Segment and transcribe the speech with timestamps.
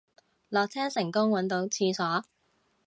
[0.49, 2.25] 落車成功搵到廁所